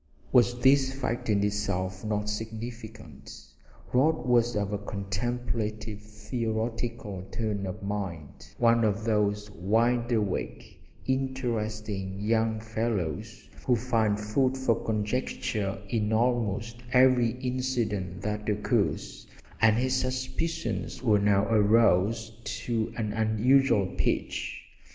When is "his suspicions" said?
19.77-21.03